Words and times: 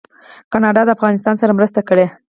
کاناډا 0.51 0.81
د 0.85 0.89
افغانستان 0.95 1.35
سره 1.41 1.51
مرسته 1.57 1.79
کړې. 1.89 2.05